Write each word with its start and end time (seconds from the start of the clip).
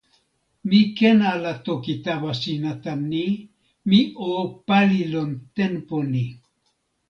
mi 0.67 0.79
ken 0.97 1.19
ala 1.31 1.51
toki 1.65 1.93
tawa 2.05 2.31
sina 2.41 2.71
tan 2.83 2.99
ni: 3.11 3.25
mi 3.89 3.99
o 4.29 4.31
pali 4.67 5.01
lon 5.13 5.29
tenpo 5.55 5.97
ni. 6.13 6.25